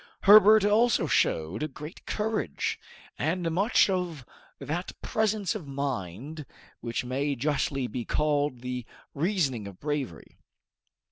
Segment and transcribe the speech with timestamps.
[0.21, 2.79] Herbert also showed great courage
[3.19, 4.25] and much of
[4.57, 6.47] that presence of mind
[6.79, 8.83] which may justly be called "the
[9.13, 10.39] reasoning of bravery."